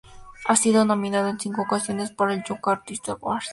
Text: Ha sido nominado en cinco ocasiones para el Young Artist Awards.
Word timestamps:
Ha 0.47 0.55
sido 0.55 0.83
nominado 0.83 1.29
en 1.29 1.39
cinco 1.39 1.61
ocasiones 1.61 2.09
para 2.09 2.33
el 2.33 2.43
Young 2.43 2.57
Artist 2.67 3.07
Awards. 3.09 3.49